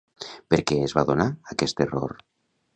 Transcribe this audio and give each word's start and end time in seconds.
Per 0.53 0.59
què 0.71 0.77
es 0.85 0.95
va 0.99 1.05
donar 1.11 1.29
aquest 1.55 1.87
error? 1.89 2.19